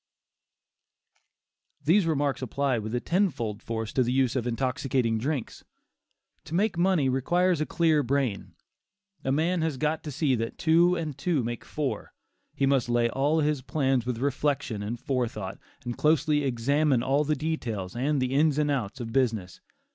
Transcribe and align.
These 1.83 2.07
remarks 2.07 2.41
apply 2.41 2.79
with 2.79 3.05
ten 3.05 3.29
fold 3.29 3.61
force 3.61 3.93
to 3.93 4.01
the 4.01 4.11
use 4.11 4.35
of 4.35 4.47
intoxicating 4.47 5.19
drinks. 5.19 5.63
To 6.45 6.55
make 6.55 6.75
money, 6.75 7.07
requires 7.07 7.61
a 7.61 7.67
clear 7.67 8.01
brain. 8.01 8.55
A 9.23 9.31
man 9.31 9.61
has 9.61 9.77
got 9.77 10.01
to 10.03 10.11
see 10.11 10.33
that 10.33 10.57
two 10.57 10.95
and 10.95 11.15
two 11.15 11.43
make 11.43 11.63
four; 11.63 12.13
he 12.55 12.65
must 12.65 12.89
lay 12.89 13.09
all 13.11 13.41
his 13.41 13.61
plans 13.61 14.07
with 14.07 14.17
reflection 14.17 14.81
and 14.81 14.99
forethought, 14.99 15.59
and 15.85 15.95
closely 15.95 16.45
examine 16.45 17.03
all 17.03 17.23
the 17.23 17.35
details 17.35 17.95
and 17.95 18.19
the 18.19 18.33
ins 18.33 18.57
and 18.57 18.71
outs 18.71 18.99
of 18.99 19.13
business. 19.13 19.61